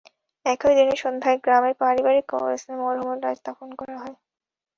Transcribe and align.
একই 0.45 0.73
দিন 0.77 0.89
সন্ধ্যায় 1.01 1.37
গ্রামের 1.43 1.75
পারিবারিক 1.81 2.25
কবরস্থানে 2.31 2.77
মরহুমের 2.81 3.19
লাশ 3.23 3.37
দাফন 3.45 3.69
করা 3.79 3.95
হয়। 4.01 4.15